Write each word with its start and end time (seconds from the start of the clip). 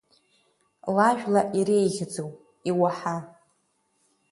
Ла 0.95 1.07
жәла 1.19 1.41
иреиӷьӡоу, 1.57 2.29
иуаҳа… 2.69 3.15